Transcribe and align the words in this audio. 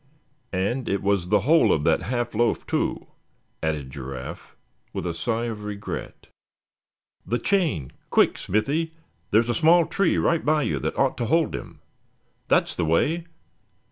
"And 0.55 0.89
it 0.89 1.03
was 1.03 1.29
the 1.29 1.41
whole 1.41 1.71
of 1.71 1.83
that 1.83 2.01
half 2.01 2.33
loaf 2.33 2.65
too," 2.65 3.05
added 3.61 3.91
Giraffe, 3.91 4.55
with 4.93 5.05
a 5.05 5.13
sigh 5.13 5.43
of 5.43 5.63
regret. 5.63 6.25
"The 7.23 7.37
chain, 7.37 7.91
quick! 8.09 8.39
Smithy; 8.39 8.93
there's 9.29 9.47
a 9.51 9.53
small 9.53 9.85
tree 9.85 10.17
right 10.17 10.43
by 10.43 10.63
you 10.63 10.79
that 10.79 10.97
ought 10.97 11.17
to 11.17 11.25
hold 11.27 11.53
him! 11.53 11.81
That's 12.47 12.75
the 12.75 12.85
way! 12.85 13.27